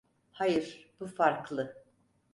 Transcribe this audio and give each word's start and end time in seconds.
Hayır, 0.31 0.91
bu 0.99 1.07
farklı. 1.07 1.75